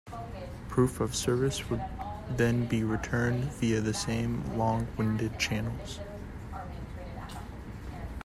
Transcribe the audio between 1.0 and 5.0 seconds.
service would then be returned via the same long